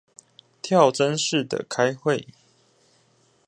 [0.63, 2.27] 跳針式的開會